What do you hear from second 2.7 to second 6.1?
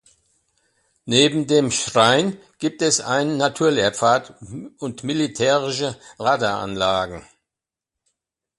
es einen Naturlehrpfad und militärische